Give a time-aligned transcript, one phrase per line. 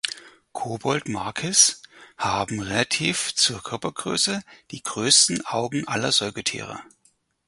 [0.53, 1.83] Koboldmakis
[2.17, 6.79] haben relativ zur Körpergröße die größten Augen aller Säugetiere.